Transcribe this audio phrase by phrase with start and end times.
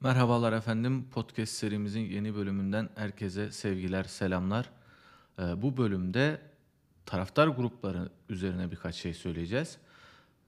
[0.00, 1.04] Merhabalar efendim.
[1.10, 4.70] Podcast serimizin yeni bölümünden herkese sevgiler, selamlar.
[5.38, 6.40] Ee, bu bölümde
[7.06, 9.78] taraftar grupları üzerine birkaç şey söyleyeceğiz.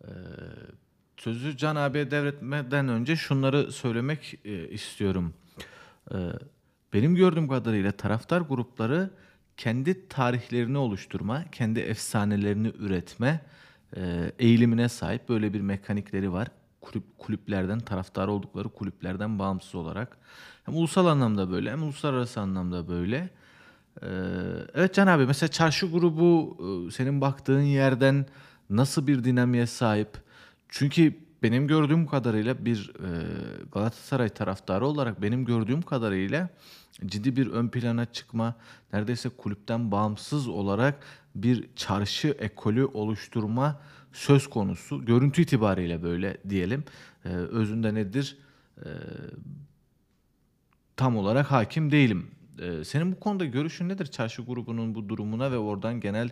[0.04, 0.08] Ee,
[1.16, 5.35] sözü Can abiye devretmeden önce şunları söylemek e, istiyorum.
[6.12, 6.17] Ee,
[6.92, 9.10] benim gördüğüm kadarıyla taraftar grupları
[9.56, 13.40] kendi tarihlerini oluşturma, kendi efsanelerini üretme
[13.96, 16.48] e, eğilimine sahip böyle bir mekanikleri var
[16.80, 20.19] kulüp, kulüplerden, taraftar oldukları kulüplerden bağımsız olarak.
[20.65, 23.30] Hem ulusal anlamda böyle hem uluslararası anlamda böyle.
[24.02, 24.06] Ee,
[24.74, 28.27] evet Can abi mesela çarşı grubu e, senin baktığın yerden
[28.70, 30.09] nasıl bir dinamiğe sahip?
[30.68, 33.09] Çünkü benim gördüğüm kadarıyla bir e,
[33.73, 36.48] Galatasaray taraftarı olarak benim gördüğüm kadarıyla
[37.06, 38.54] ciddi bir ön plana çıkma,
[38.92, 40.95] neredeyse kulüpten bağımsız olarak
[41.34, 43.80] bir çarşı ekolü oluşturma
[44.12, 45.04] söz konusu.
[45.04, 46.84] Görüntü itibariyle böyle diyelim.
[47.24, 48.38] E, özünde nedir?
[48.76, 48.88] E,
[50.96, 52.30] tam olarak hakim değilim.
[52.62, 56.30] E, senin bu konuda görüşün nedir çarşı grubunun bu durumuna ve oradan genel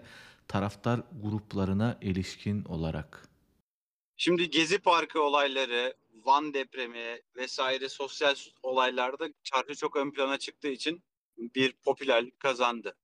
[0.48, 3.28] taraftar gruplarına ilişkin olarak?
[4.16, 11.02] Şimdi Gezi Parkı olayları, Van depremi vesaire sosyal olaylarda çarşı çok ön plana çıktığı için
[11.38, 12.96] bir popülerlik kazandı.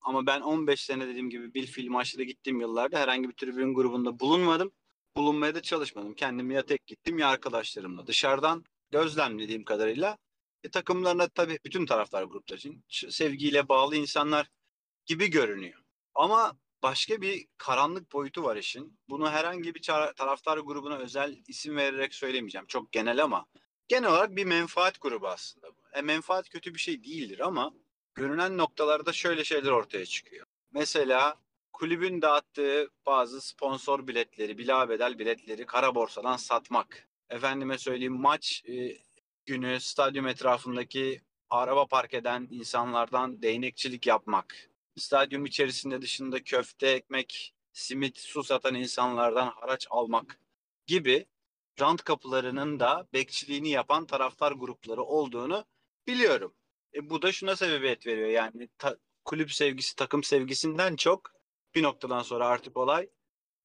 [0.00, 4.20] Ama ben 15 sene dediğim gibi bir film maçlara gittiğim yıllarda herhangi bir tribün grubunda
[4.20, 4.72] bulunmadım.
[5.16, 6.14] Bulunmaya da çalışmadım.
[6.14, 8.06] Kendim ya tek gittim ya arkadaşlarımla.
[8.06, 10.18] Dışarıdan gözlemlediğim kadarıyla
[10.64, 14.50] e, takımlarına tabii bütün taraftar grupları için sevgiyle bağlı insanlar
[15.06, 15.80] gibi görünüyor.
[16.14, 18.98] Ama başka bir karanlık boyutu var işin.
[19.08, 19.82] Bunu herhangi bir
[20.16, 22.66] taraftar grubuna özel isim vererek söylemeyeceğim.
[22.66, 23.46] Çok genel ama
[23.88, 25.80] genel olarak bir menfaat grubu aslında bu.
[25.92, 27.72] E, menfaat kötü bir şey değildir ama
[28.20, 30.46] görünen noktalarda şöyle şeyler ortaya çıkıyor.
[30.72, 31.36] Mesela
[31.72, 37.08] kulübün dağıttığı bazı sponsor biletleri, bilabedel biletleri kara borsadan satmak.
[37.30, 38.96] Efendime söyleyeyim maç e,
[39.46, 44.70] günü stadyum etrafındaki araba park eden insanlardan değnekçilik yapmak.
[44.96, 50.40] Stadyum içerisinde dışında köfte, ekmek, simit, su satan insanlardan haraç almak
[50.86, 51.26] gibi
[51.80, 55.64] rant kapılarının da bekçiliğini yapan taraftar grupları olduğunu
[56.06, 56.54] biliyorum.
[56.94, 61.32] E, bu da şuna sebebiyet veriyor yani ta, kulüp sevgisi, takım sevgisinden çok
[61.74, 63.08] bir noktadan sonra artık olay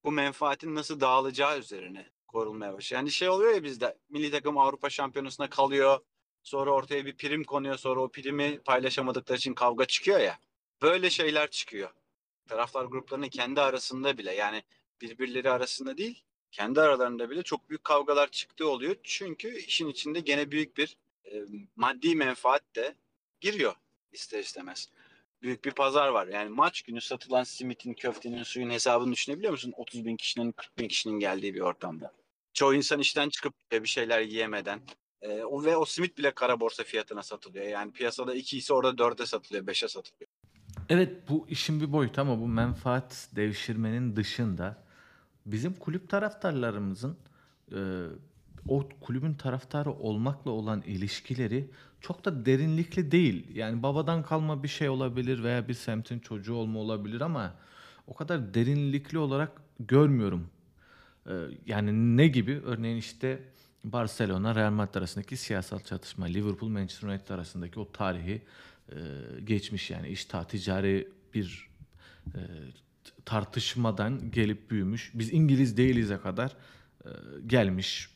[0.03, 3.01] bu menfaatin nasıl dağılacağı üzerine korulmaya başlıyor.
[3.01, 5.99] Yani şey oluyor ya bizde milli takım Avrupa Şampiyonası'na kalıyor.
[6.43, 7.77] Sonra ortaya bir prim konuyor.
[7.77, 10.39] Sonra o primi paylaşamadıkları için kavga çıkıyor ya.
[10.81, 11.89] Böyle şeyler çıkıyor.
[12.47, 14.63] Taraftar gruplarının kendi arasında bile yani
[15.01, 16.23] birbirleri arasında değil
[16.55, 18.95] kendi aralarında bile çok büyük kavgalar çıktığı oluyor.
[19.03, 21.43] Çünkü işin içinde gene büyük bir e,
[21.75, 22.95] maddi menfaat de
[23.45, 23.75] giriyor
[24.11, 24.89] ister istemez.
[25.41, 26.27] Büyük bir pazar var.
[26.27, 29.73] Yani maç günü satılan simitin, köftenin, suyun hesabını düşünebiliyor musun?
[29.77, 32.11] 30 bin kişinin, 40 bin kişinin geldiği bir ortamda.
[32.53, 34.81] Çoğu insan işten çıkıp bir şeyler yiyemeden
[35.21, 37.65] e, o ve o simit bile kara borsa fiyatına satılıyor.
[37.65, 40.29] Yani piyasada 2 ise orada 4'e satılıyor, 5'e satılıyor.
[40.89, 44.83] Evet bu işin bir boyutu ama bu menfaat devşirmenin dışında
[45.45, 47.17] bizim kulüp taraftarlarımızın
[47.71, 47.79] e,
[48.67, 51.69] o kulübün taraftarı olmakla olan ilişkileri
[52.01, 53.55] çok da derinlikli değil.
[53.55, 57.55] Yani babadan kalma bir şey olabilir veya bir semtin çocuğu olma olabilir ama
[58.07, 60.49] o kadar derinlikli olarak görmüyorum.
[61.27, 61.33] Ee,
[61.65, 62.61] yani ne gibi?
[62.65, 63.43] Örneğin işte
[63.83, 68.41] Barcelona Real Madrid arasındaki siyasal çatışma, Liverpool Manchester United arasındaki o tarihi
[68.91, 68.95] e,
[69.43, 71.69] geçmiş yani iştah ticari bir
[72.27, 72.39] e,
[73.25, 75.11] tartışmadan gelip büyümüş.
[75.13, 76.55] Biz İngiliz değiliz'e kadar
[77.05, 77.09] e,
[77.47, 78.14] gelmiş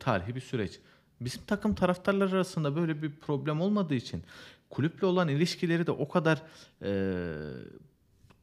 [0.00, 0.80] tarihi bir süreç.
[1.20, 4.22] Bizim takım taraftarlar arasında böyle bir problem olmadığı için
[4.70, 6.42] kulüple olan ilişkileri de o kadar
[6.82, 7.12] e,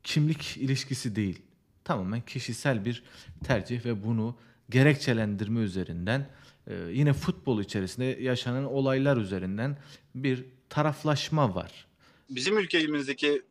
[0.03, 1.41] kimlik ilişkisi değil.
[1.83, 3.03] Tamamen kişisel bir
[3.43, 4.37] tercih ve bunu
[4.69, 6.29] gerekçelendirme üzerinden
[6.67, 9.77] e, yine futbol içerisinde yaşanan olaylar üzerinden
[10.15, 11.87] bir taraflaşma var.
[12.29, 13.41] Bizim ülkemizdeki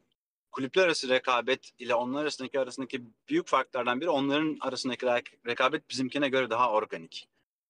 [0.52, 5.06] kulüpler arası rekabet ile onlar arasındaki arasındaki büyük farklardan biri onların arasındaki
[5.46, 7.28] rekabet bizimkine göre daha organik.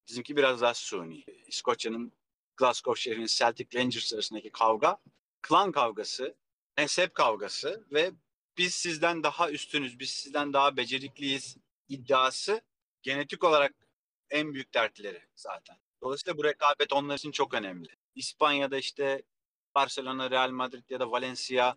[0.09, 1.25] Bizimki biraz daha suni.
[1.47, 2.13] İskoçya'nın
[2.57, 4.99] Glasgow şehrinin Celtic Rangers arasındaki kavga,
[5.43, 6.35] klan kavgası,
[6.77, 8.13] mezhep kavgası ve
[8.59, 11.57] biz sizden daha üstünüz, biz sizden daha becerikliyiz
[11.89, 12.61] iddiası
[13.03, 13.75] genetik olarak
[14.31, 15.77] en büyük dertleri zaten.
[16.03, 17.89] Dolayısıyla bu rekabet onlar için çok önemli.
[18.15, 19.23] İspanya'da işte
[19.75, 21.77] Barcelona, Real Madrid ya da Valencia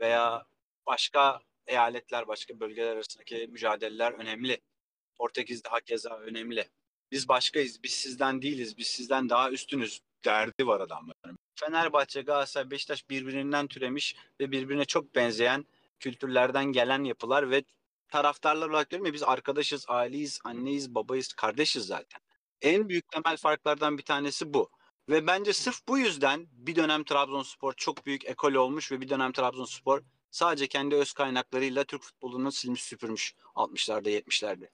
[0.00, 0.46] veya
[0.86, 4.60] başka eyaletler, başka bölgeler arasındaki mücadeleler önemli.
[5.14, 6.68] Portekiz'de hakeza önemli.
[7.12, 11.38] Biz başkayız, biz sizden değiliz, biz sizden daha üstünüz derdi var adamların.
[11.54, 15.64] Fenerbahçe, Galatasaray, Beşiktaş birbirinden türemiş ve birbirine çok benzeyen
[16.00, 17.64] kültürlerden gelen yapılar ve
[18.08, 22.20] taraftarlar olarak diyorum ya biz arkadaşız, aileyiz, anneyiz, babayız, kardeşiz zaten.
[22.62, 24.70] En büyük temel farklardan bir tanesi bu.
[25.08, 29.32] Ve bence sırf bu yüzden bir dönem Trabzonspor çok büyük ekol olmuş ve bir dönem
[29.32, 34.68] Trabzonspor sadece kendi öz kaynaklarıyla Türk futbolunu silmiş süpürmüş 60'larda 70'lerde.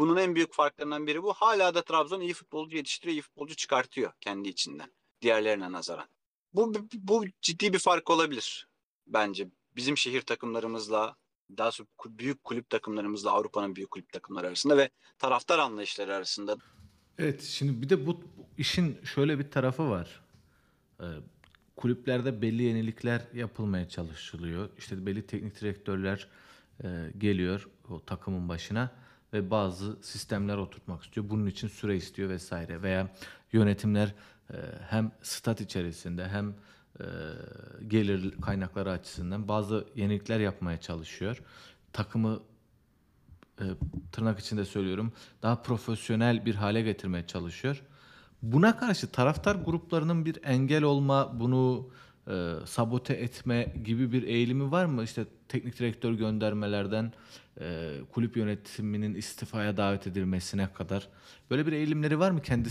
[0.00, 1.32] Bunun en büyük farklarından biri bu.
[1.32, 4.90] Hala da Trabzon iyi futbolcu yetiştiriyor, iyi futbolcu çıkartıyor kendi içinden
[5.22, 6.06] diğerlerine nazaran.
[6.54, 8.68] Bu, bu ciddi bir fark olabilir
[9.06, 9.48] bence.
[9.76, 11.16] Bizim şehir takımlarımızla,
[11.56, 16.56] daha doğrusu büyük kulüp takımlarımızla Avrupa'nın büyük kulüp takımları arasında ve taraftar anlayışları arasında.
[17.18, 18.20] Evet şimdi bir de bu
[18.58, 20.20] işin şöyle bir tarafı var.
[21.00, 21.04] Ee,
[21.76, 24.68] kulüplerde belli yenilikler yapılmaya çalışılıyor.
[24.78, 26.28] İşte belli teknik direktörler
[26.84, 26.88] e,
[27.18, 31.30] geliyor o takımın başına ve bazı sistemler oturtmak istiyor.
[31.30, 33.08] Bunun için süre istiyor vesaire veya
[33.52, 34.14] yönetimler
[34.52, 34.56] e,
[34.88, 36.54] hem stat içerisinde hem
[37.00, 37.04] e,
[37.88, 41.42] gelir kaynakları açısından bazı yenilikler yapmaya çalışıyor.
[41.92, 42.40] Takımı
[43.60, 43.64] e,
[44.12, 45.12] tırnak içinde söylüyorum
[45.42, 47.82] daha profesyonel bir hale getirmeye çalışıyor.
[48.42, 51.88] Buna karşı taraftar gruplarının bir engel olma, bunu
[52.30, 55.04] e, sabote etme gibi bir eğilimi var mı?
[55.04, 57.12] İşte teknik direktör göndermelerden
[57.60, 61.08] e, kulüp yönetiminin istifaya davet edilmesine kadar
[61.50, 62.42] böyle bir eğilimleri var mı?
[62.42, 62.68] Kendi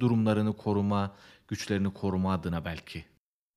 [0.00, 1.16] durumlarını koruma,
[1.48, 3.04] güçlerini koruma adına belki.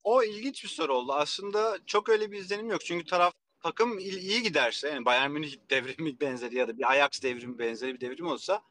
[0.04, 1.14] O ilginç bir soru oldu.
[1.14, 2.86] Aslında çok öyle bir izlenim yok.
[2.86, 7.60] Çünkü taraf takım iyi giderse yani Bayern Münih devrimi benzeri ya da bir Ajax devrimi
[7.60, 8.62] benzeri bir devrim olsa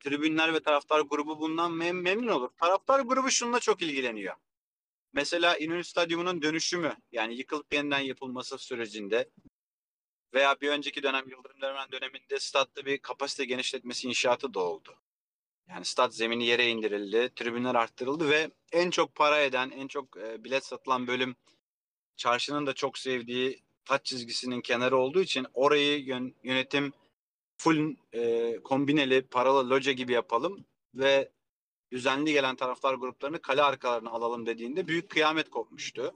[0.00, 2.50] tribünler ve taraftar grubu bundan mem- memnun olur.
[2.60, 4.34] Taraftar grubu şununla çok ilgileniyor.
[5.16, 9.30] Mesela İnönü Stadyumu'nun dönüşümü yani yıkılıp yeniden yapılması sürecinde
[10.34, 14.96] veya bir önceki dönem Yıldırım Demirören döneminde statta bir kapasite genişletmesi inşaatı da oldu.
[15.68, 20.44] Yani stat zemini yere indirildi, tribünler arttırıldı ve en çok para eden, en çok e,
[20.44, 21.36] bilet satılan bölüm
[22.16, 26.92] çarşının da çok sevdiği taç çizgisinin kenarı olduğu için orayı yön- yönetim
[27.58, 30.64] full e, kombineli paralı loca gibi yapalım
[30.94, 31.35] ve
[31.92, 36.14] düzenli gelen taraftar gruplarını kale arkalarına alalım dediğinde büyük kıyamet kopmuştu.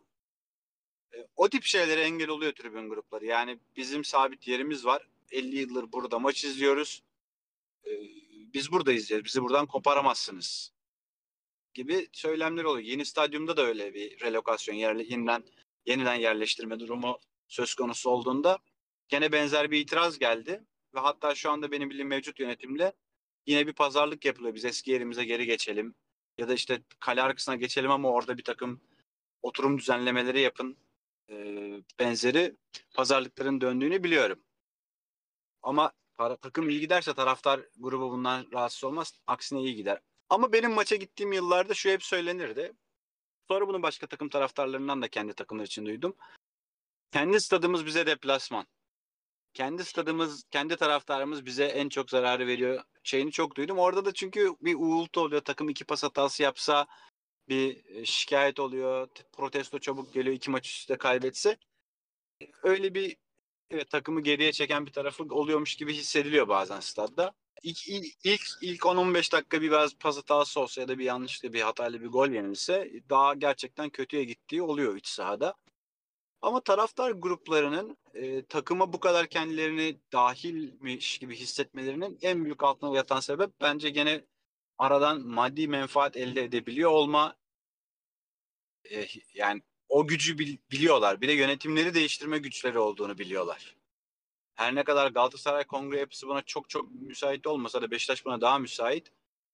[1.15, 3.27] E, o tip şeylere engel oluyor tribün grupları.
[3.27, 5.09] Yani bizim sabit yerimiz var.
[5.31, 7.03] 50 yıldır burada maç izliyoruz.
[7.87, 7.91] E,
[8.55, 9.25] biz buradayız ya.
[9.25, 10.73] Bizi buradan koparamazsınız
[11.75, 12.87] gibi söylemler oluyor.
[12.87, 15.45] Yeni stadyumda da öyle bir relokasyon, yerle, yeniden,
[15.87, 17.19] yeniden yerleştirme durumu
[17.49, 18.59] söz konusu olduğunda
[19.09, 20.65] gene benzer bir itiraz geldi.
[20.95, 22.93] Ve hatta şu anda benim bildiğim mevcut yönetimle
[23.47, 24.55] yine bir pazarlık yapılıyor.
[24.55, 25.95] Biz eski yerimize geri geçelim.
[26.39, 28.81] Ya da işte kale arkasına geçelim ama orada bir takım
[29.43, 30.77] oturum düzenlemeleri yapın.
[31.31, 32.57] Ee, benzeri
[32.95, 34.41] pazarlıkların döndüğünü biliyorum.
[35.63, 39.21] Ama para, takım iyi giderse taraftar grubu bundan rahatsız olmaz.
[39.27, 40.01] Aksine iyi gider.
[40.29, 42.73] Ama benim maça gittiğim yıllarda şu hep söylenirdi.
[43.49, 46.17] Sonra bunu başka takım taraftarlarından da kendi takımlar için duydum.
[47.13, 48.67] Kendi stadımız bize deplasman.
[49.55, 53.79] Kendi stadımız, kendi taraftarımız bize en çok zararı veriyor şeyini çok duydum.
[53.79, 55.41] Orada da çünkü bir uğultu oluyor.
[55.41, 56.87] Takım iki pas hatası yapsa
[57.49, 59.09] bir e, şikayet oluyor.
[59.33, 60.37] Protesto çabuk geliyor.
[60.37, 61.57] iki maç üst üste kaybetse.
[62.63, 63.17] Öyle bir
[63.71, 67.33] evet, takımı geriye çeken bir tarafı oluyormuş gibi hissediliyor bazen stadda.
[67.63, 71.53] İlk, ilk, ilk, ilk 10-15 dakika bir biraz pas hatası olsa ya da bir yanlışlıkla
[71.53, 75.55] bir hatayla bir gol yenilse daha gerçekten kötüye gittiği oluyor iç sahada.
[76.43, 83.21] Ama taraftar gruplarının e, takıma bu kadar kendilerini dahilmiş gibi hissetmelerinin en büyük altına yatan
[83.21, 84.25] sebep bence gene
[84.79, 87.37] aradan maddi menfaat elde edebiliyor olma
[88.91, 91.21] e, yani o gücü bil- biliyorlar.
[91.21, 93.77] Bir de yönetimleri değiştirme güçleri olduğunu biliyorlar.
[94.55, 98.59] Her ne kadar Galatasaray kongre yapısı buna çok çok müsait olmasa da Beşiktaş buna daha
[98.59, 99.13] müsait.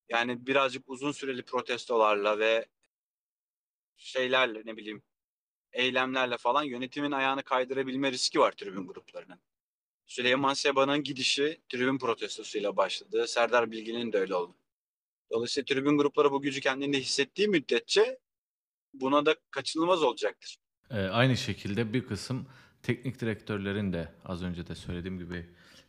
[0.08, 2.66] Yani birazcık uzun süreli protestolarla ve
[3.96, 5.02] şeylerle ne bileyim
[5.76, 9.40] eylemlerle falan yönetimin ayağını kaydırabilme riski var tribün gruplarının.
[10.06, 13.26] Süleyman Seba'nın gidişi tribün protestosuyla başladı.
[13.28, 14.56] Serdar Bilgin'in de öyle oldu.
[15.30, 18.18] Dolayısıyla tribün grupları bu gücü kendinde hissettiği müddetçe
[18.94, 20.56] buna da kaçınılmaz olacaktır.
[20.90, 22.46] Ee, aynı şekilde bir kısım
[22.82, 25.46] teknik direktörlerin de az önce de söylediğim gibi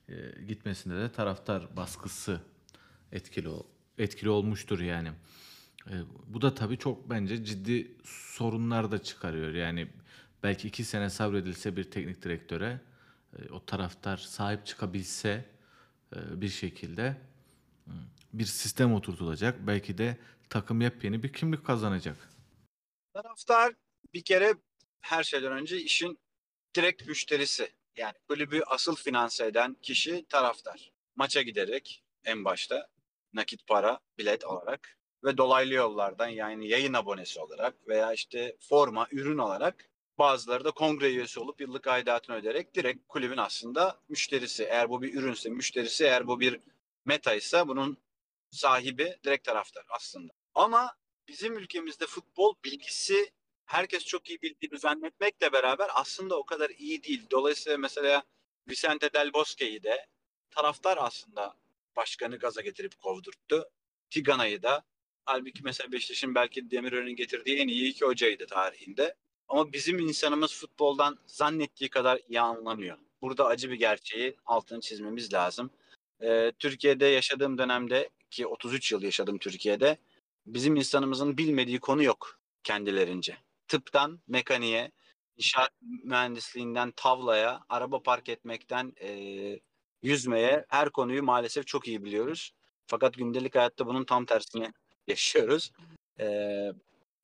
[0.10, 2.42] e, gitmesinde de taraftar baskısı
[3.12, 3.50] etkili
[3.98, 5.12] etkili olmuştur yani.
[5.90, 5.96] E,
[6.28, 9.54] bu da tabii çok bence ciddi sorunlar da çıkarıyor.
[9.54, 9.88] Yani
[10.44, 12.80] belki iki sene sabredilse bir teknik direktöre
[13.40, 15.46] e, o taraftar sahip çıkabilse
[16.16, 17.18] e, bir şekilde
[18.34, 19.68] bir sistem oturtulacak.
[19.68, 20.18] Belki de
[20.50, 22.18] takım yepyeni bir kimlik kazanacak.
[23.14, 23.74] Taraftar
[24.14, 24.54] bir kere
[25.02, 26.20] her şeyden önce işin
[26.76, 27.72] direkt müşterisi.
[27.98, 30.92] Yani kulübü asıl finanse eden kişi taraftar.
[31.16, 32.88] Maça giderek en başta
[33.34, 39.38] nakit para, bilet olarak ve dolaylı yollardan yani yayın abonesi olarak veya işte forma, ürün
[39.38, 44.64] olarak bazıları da kongre üyesi olup yıllık aidatını öderek direkt kulübün aslında müşterisi.
[44.64, 46.60] Eğer bu bir ürünse müşterisi, eğer bu bir
[47.06, 47.98] meta ise bunun
[48.52, 50.34] sahibi direkt taraftar aslında.
[50.56, 50.96] Ama
[51.28, 53.32] bizim ülkemizde futbol bilgisi
[53.66, 57.26] herkes çok iyi bildiğini zannetmekle beraber aslında o kadar iyi değil.
[57.32, 58.24] Dolayısıyla mesela
[58.70, 60.08] Vicente Del Bosque'yi de
[60.50, 61.56] taraftar aslında
[61.96, 63.70] başkanı gaza getirip kovdurttu.
[64.10, 64.84] Tigana'yı da
[65.28, 69.16] halbuki mesela Beşiktaş'ın belki Demirören'in getirdiği en iyi iki hocaydı tarihinde.
[69.48, 72.98] Ama bizim insanımız futboldan zannettiği kadar iyi anlamıyor.
[73.22, 75.72] Burada acı bir gerçeği altını çizmemiz lazım.
[76.22, 79.98] Ee, Türkiye'de yaşadığım dönemde ki 33 yıl yaşadım Türkiye'de
[80.46, 83.38] bizim insanımızın bilmediği konu yok kendilerince.
[83.68, 84.92] Tıptan mekaniğe,
[85.38, 85.72] inşaat
[86.04, 89.10] mühendisliğinden tavlaya, araba park etmekten e,
[90.02, 92.52] yüzmeye her konuyu maalesef çok iyi biliyoruz.
[92.88, 94.74] Fakat gündelik hayatta bunun tam tersini
[95.08, 95.72] yaşıyoruz.
[96.20, 96.26] E,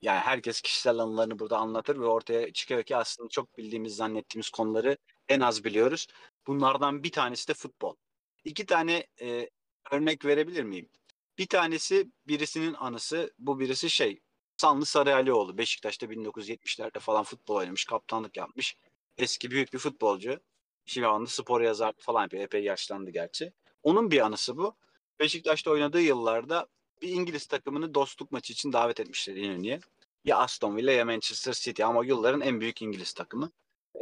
[0.02, 4.98] yani herkes kişisel anılarını burada anlatır ve ortaya çıkıyor ki aslında çok bildiğimiz zannettiğimiz konuları
[5.30, 6.08] en az biliyoruz.
[6.48, 7.96] Bunlardan bir tanesi de futbol.
[8.44, 9.50] İki tane e,
[9.92, 10.90] örnek verebilir miyim?
[11.38, 13.34] Bir tanesi birisinin anısı.
[13.40, 14.22] Bu birisi şey
[14.58, 15.58] Sanlı Sarıyalioğlu.
[15.58, 17.86] Beşiktaş'ta 1970'lerde falan futbol oynamış.
[17.86, 18.78] Kaptanlık yapmış.
[19.18, 20.40] Eski büyük bir futbolcu.
[20.86, 22.44] Şimdi anda spor yazar falan yapıyor.
[22.44, 23.54] Epey yaşlandı gerçi.
[23.84, 24.76] Onun bir anısı bu.
[25.20, 26.68] Beşiktaş'ta oynadığı yıllarda
[27.02, 29.80] bir İngiliz takımını dostluk maçı için davet etmişler İnönü'ye.
[30.26, 33.52] Ya Aston Villa ya Manchester City ama yılların en büyük İngiliz takımı.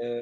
[0.04, 0.22] Ee,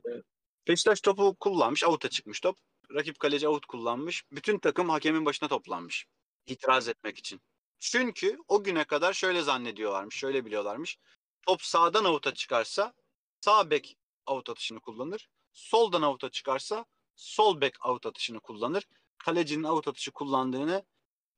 [0.68, 1.84] Beşiktaş topu kullanmış.
[1.84, 2.58] Avuta çıkmış top.
[2.94, 4.24] Rakip kaleci avut kullanmış.
[4.32, 6.06] Bütün takım hakemin başına toplanmış.
[6.46, 7.42] İtiraz etmek için.
[7.80, 10.98] Çünkü o güne kadar şöyle zannediyorlarmış, şöyle biliyorlarmış.
[11.48, 12.94] Top sağdan avuta çıkarsa
[13.42, 15.30] sağ bek avut atışını kullanır.
[15.54, 16.86] Soldan avuta çıkarsa
[17.16, 18.88] sol bek avut atışını kullanır.
[19.18, 20.86] Kalecinin avut atışı kullandığını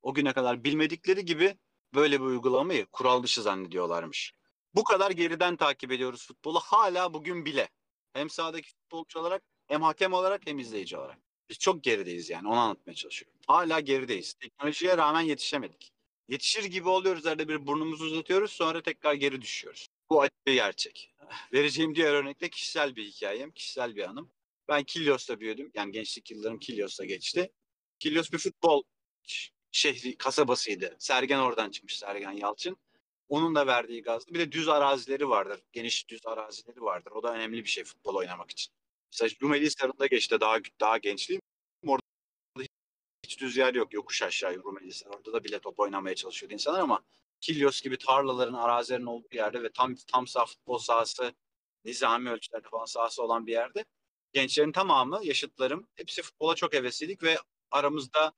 [0.02, 1.58] o güne kadar bilmedikleri gibi
[1.94, 4.34] böyle bir uygulamayı kural dışı zannediyorlarmış.
[4.76, 7.70] Bu kadar geriden takip ediyoruz futbolu hala bugün bile.
[8.14, 11.18] Hem sahadaki futbolcu olarak hem hakem olarak hem izleyici olarak.
[11.50, 13.40] Biz çok gerideyiz yani onu anlatmaya çalışıyorum.
[13.48, 14.34] Hala gerideyiz.
[14.34, 15.92] Teknolojiye rağmen yetişemedik.
[16.28, 19.88] Yetişir gibi oluyoruz arada bir burnumuzu uzatıyoruz sonra tekrar geri düşüyoruz.
[20.10, 21.14] Bu acı bir gerçek.
[21.54, 24.32] Vereceğim diğer örnek de kişisel bir hikayem, kişisel bir anım.
[24.68, 25.72] Ben Kilyos'ta büyüdüm.
[25.74, 27.52] Yani gençlik yıllarım Kilyos'ta geçti.
[28.00, 28.84] Kilyos bir futbol
[29.72, 30.96] şehri, kasabasıydı.
[31.00, 32.78] Sergen oradan çıkmış, Sergen Yalçın.
[33.30, 34.34] Onun da verdiği gazdı.
[34.34, 35.60] Bir de düz arazileri vardır.
[35.72, 37.12] Geniş düz arazileri vardır.
[37.12, 38.74] O da önemli bir şey futbol oynamak için.
[39.12, 41.42] Mesela Rumeli Hisarı'nda geçti daha daha gençliğim.
[41.88, 42.02] Orada
[43.24, 43.94] hiç düz yer yok.
[43.94, 45.14] Yokuş aşağı Rumeli Hisarı.
[45.14, 47.04] Orada da bile top oynamaya çalışıyordu insanlar ama
[47.42, 51.34] Kilyos gibi tarlaların, arazilerin olduğu yerde ve tam tam sağ futbol sahası,
[51.86, 53.86] nizami ölçülerde falan sahası olan bir yerde
[54.34, 57.38] gençlerin tamamı, yaşıtlarım hepsi futbola çok hevesliydik ve
[57.72, 58.34] aramızda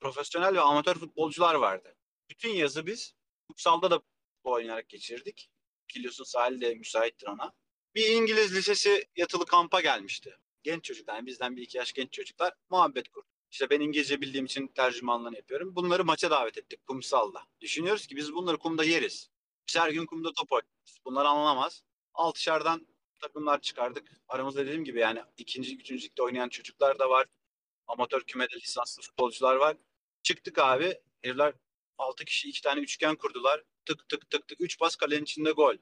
[0.00, 1.96] profesyonel ve amatör futbolcular vardı.
[2.30, 3.14] Bütün yazı biz
[3.48, 5.50] Kutsal'da da futbol oynayarak geçirdik.
[5.88, 7.52] Kilyos'un sahili de müsaittir ona.
[7.94, 10.38] Bir İngiliz lisesi yatılı kampa gelmişti.
[10.62, 13.26] Genç çocuklar, yani bizden bir iki yaş genç çocuklar muhabbet kurdu.
[13.50, 15.76] İşte ben İngilizce bildiğim için tercümanlığını yapıyorum.
[15.76, 17.42] Bunları maça davet ettik kumsalda.
[17.60, 19.30] Düşünüyoruz ki biz bunları kumda yeriz.
[19.68, 20.98] Biz her gün kumda top oynarız.
[21.04, 21.82] Bunlar anlamaz.
[22.14, 22.86] Altışardan
[23.20, 24.12] takımlar çıkardık.
[24.28, 27.26] Aramızda dediğim gibi yani ikinci, üçüncü ligde oynayan çocuklar da var.
[27.88, 29.76] Amatör kümede lisanslı futbolcular var.
[30.22, 31.00] Çıktık abi.
[31.22, 31.54] Herifler
[31.98, 33.62] 6 kişi iki tane üçgen kurdular.
[33.86, 34.60] Tık tık tık tık.
[34.60, 35.74] 3 pas kalenin içinde gol.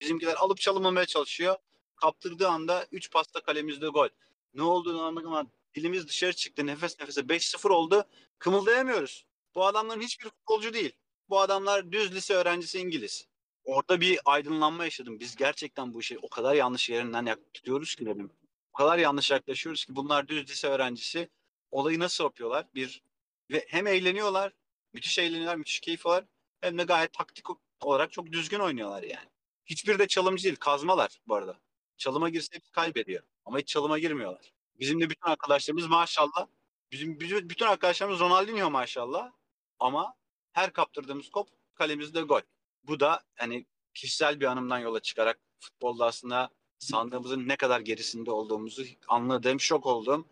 [0.00, 1.56] Bizimkiler alıp çalınmamaya çalışıyor.
[1.96, 4.08] Kaptırdığı anda 3 pasta kalemizde gol.
[4.54, 6.66] Ne olduğunu anlamadım ama dilimiz dışarı çıktı.
[6.66, 8.04] Nefes nefese 5-0 oldu.
[8.38, 9.26] Kımıldayamıyoruz.
[9.54, 10.92] Bu adamların hiçbir futbolcu değil.
[11.28, 13.28] Bu adamlar düz lise öğrencisi İngiliz.
[13.64, 15.20] Orada bir aydınlanma yaşadım.
[15.20, 18.30] Biz gerçekten bu işi o kadar yanlış yerinden tutuyoruz ki dedim.
[18.72, 21.28] O kadar yanlış yaklaşıyoruz ki bunlar düz lise öğrencisi.
[21.70, 22.66] Olayı nasıl yapıyorlar?
[22.74, 23.02] Bir
[23.50, 24.52] ve hem eğleniyorlar,
[24.92, 26.24] müthiş eğleniyorlar, müthiş keyif var.
[26.60, 27.46] Hem de gayet taktik
[27.80, 29.28] olarak çok düzgün oynuyorlar yani.
[29.66, 30.56] Hiçbir de çalımcı değil.
[30.56, 31.60] Kazmalar bu arada.
[31.96, 33.22] Çalıma girse hepsi kaybediyor.
[33.44, 34.52] Ama hiç çalıma girmiyorlar.
[34.80, 36.46] Bizim de bütün arkadaşlarımız maşallah.
[36.92, 39.32] Bizim, bizim bütün arkadaşlarımız Ronaldinho maşallah.
[39.78, 40.14] Ama
[40.52, 42.40] her kaptırdığımız kop kalemizde gol.
[42.82, 48.84] Bu da hani kişisel bir anımdan yola çıkarak futbolda aslında sandığımızın ne kadar gerisinde olduğumuzu
[49.08, 50.26] anladığım, şok olduğum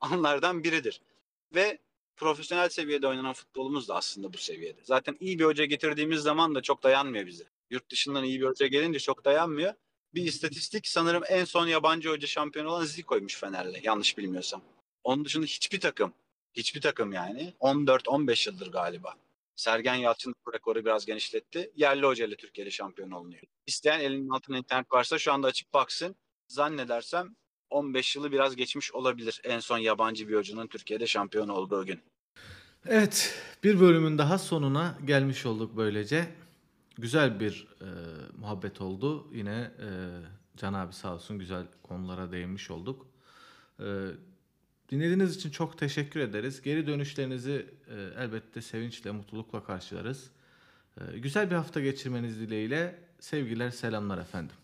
[0.00, 1.00] anlardan biridir.
[1.54, 1.78] Ve
[2.16, 4.80] profesyonel seviyede oynanan futbolumuz da aslında bu seviyede.
[4.82, 7.44] Zaten iyi bir hoca getirdiğimiz zaman da çok dayanmıyor bize.
[7.70, 9.74] Yurt dışından iyi bir hoca gelince çok dayanmıyor.
[10.14, 14.62] Bir istatistik sanırım en son yabancı hoca şampiyon olan Zico'ymuş Fener'le yanlış bilmiyorsam.
[15.04, 16.12] Onun dışında hiçbir takım,
[16.52, 19.14] hiçbir takım yani 14-15 yıldır galiba.
[19.56, 21.72] Sergen Yalçın bu rekoru biraz genişletti.
[21.76, 23.42] Yerli hoca ile Türkiye'de şampiyon olunuyor.
[23.66, 26.16] İsteyen elinin altında internet varsa şu anda açıp baksın.
[26.48, 27.36] Zannedersem
[27.74, 32.00] 15 yılı biraz geçmiş olabilir en son yabancı bir hocanın Türkiye'de şampiyon olduğu gün.
[32.86, 36.26] Evet, bir bölümün daha sonuna gelmiş olduk böylece.
[36.98, 37.88] Güzel bir e,
[38.38, 39.28] muhabbet oldu.
[39.32, 39.88] Yine e,
[40.56, 43.06] Can abi sağ olsun güzel konulara değinmiş olduk.
[43.80, 43.84] E,
[44.90, 46.62] dinlediğiniz için çok teşekkür ederiz.
[46.62, 50.30] Geri dönüşlerinizi e, elbette sevinçle, mutlulukla karşılarız.
[51.00, 54.56] Ee, güzel bir hafta geçirmeniz dileğiyle sevgiler, selamlar efendim.